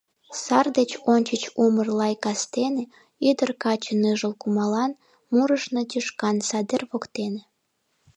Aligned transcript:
Сар 0.43 0.65
деч 0.77 0.91
ончыч 1.13 1.43
умыр-лай 1.63 2.13
кастене 2.23 2.83
Ӱдыр-каче 3.29 3.93
ныжыл 4.01 4.33
кумылан, 4.41 4.91
Мурышна 5.35 5.81
тӱшкан 5.89 6.37
садер 6.49 6.81
воктене. 6.91 7.43